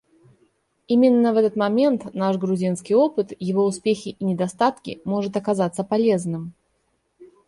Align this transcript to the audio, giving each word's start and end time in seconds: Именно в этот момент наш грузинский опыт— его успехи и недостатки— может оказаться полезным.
Именно 0.87 1.31
в 1.31 1.37
этот 1.37 1.55
момент 1.55 2.11
наш 2.15 2.35
грузинский 2.37 2.95
опыт— 2.95 3.33
его 3.39 3.63
успехи 3.67 4.15
и 4.17 4.25
недостатки— 4.25 4.99
может 5.05 5.37
оказаться 5.37 5.83
полезным. 5.83 6.53